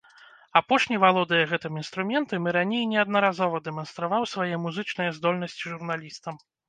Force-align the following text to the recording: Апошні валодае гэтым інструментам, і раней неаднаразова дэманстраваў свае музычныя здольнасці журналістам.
Апошні 0.59 0.95
валодае 1.03 1.41
гэтым 1.51 1.73
інструментам, 1.81 2.47
і 2.51 2.53
раней 2.57 2.83
неаднаразова 2.93 3.57
дэманстраваў 3.67 4.23
свае 4.33 4.51
музычныя 4.67 5.11
здольнасці 5.19 5.63
журналістам. 5.75 6.33